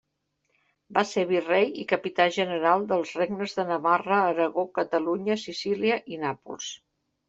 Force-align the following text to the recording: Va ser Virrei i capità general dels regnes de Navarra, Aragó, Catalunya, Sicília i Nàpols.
Va 0.97 1.03
ser 1.09 1.25
Virrei 1.31 1.69
i 1.83 1.85
capità 1.91 2.27
general 2.39 2.87
dels 2.95 3.13
regnes 3.21 3.55
de 3.61 3.69
Navarra, 3.75 4.21
Aragó, 4.33 4.69
Catalunya, 4.83 5.41
Sicília 5.49 6.05
i 6.19 6.25
Nàpols. 6.29 6.77